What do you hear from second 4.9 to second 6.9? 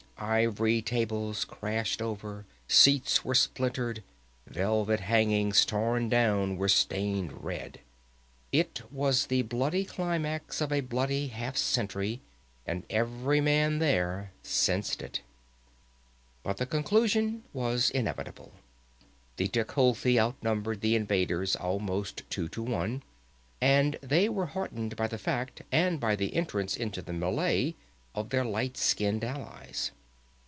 hangings torn down were